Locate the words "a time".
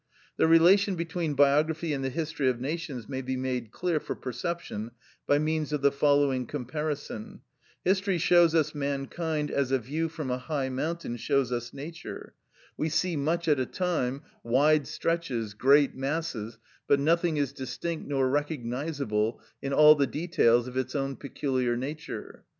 13.59-14.23